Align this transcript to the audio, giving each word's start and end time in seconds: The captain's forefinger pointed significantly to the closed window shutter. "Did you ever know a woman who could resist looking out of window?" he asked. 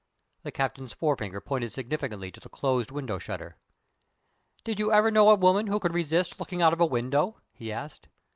The 0.41 0.51
captain's 0.51 0.95
forefinger 0.95 1.39
pointed 1.39 1.71
significantly 1.71 2.31
to 2.31 2.39
the 2.39 2.49
closed 2.49 2.89
window 2.89 3.19
shutter. 3.19 3.57
"Did 4.63 4.79
you 4.79 4.91
ever 4.91 5.11
know 5.11 5.29
a 5.29 5.35
woman 5.35 5.67
who 5.67 5.77
could 5.79 5.93
resist 5.93 6.39
looking 6.39 6.59
out 6.59 6.73
of 6.73 6.79
window?" 6.79 7.39
he 7.53 7.71
asked. 7.71 8.07